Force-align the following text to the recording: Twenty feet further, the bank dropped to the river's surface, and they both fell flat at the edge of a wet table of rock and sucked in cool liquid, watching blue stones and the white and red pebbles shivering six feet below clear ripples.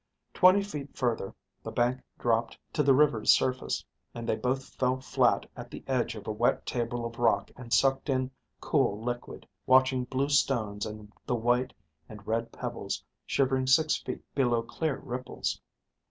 Twenty 0.33 0.63
feet 0.63 0.97
further, 0.97 1.35
the 1.61 1.69
bank 1.71 2.01
dropped 2.17 2.57
to 2.73 2.81
the 2.81 2.95
river's 2.95 3.29
surface, 3.29 3.85
and 4.15 4.27
they 4.27 4.35
both 4.35 4.69
fell 4.73 4.99
flat 4.99 5.45
at 5.55 5.69
the 5.69 5.83
edge 5.85 6.15
of 6.15 6.25
a 6.25 6.31
wet 6.31 6.65
table 6.65 7.05
of 7.05 7.19
rock 7.19 7.51
and 7.55 7.71
sucked 7.71 8.09
in 8.09 8.31
cool 8.59 8.99
liquid, 8.99 9.47
watching 9.67 10.05
blue 10.05 10.29
stones 10.29 10.87
and 10.87 11.13
the 11.27 11.35
white 11.35 11.71
and 12.09 12.25
red 12.25 12.51
pebbles 12.51 13.03
shivering 13.27 13.67
six 13.67 13.95
feet 13.95 14.23
below 14.33 14.63
clear 14.63 14.97
ripples. 14.97 15.61